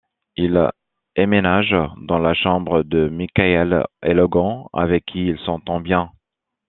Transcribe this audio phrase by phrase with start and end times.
[0.35, 0.67] Il
[1.15, 6.11] emménage dans la chambre de Michael et Logan, avec qui il s'entend bien.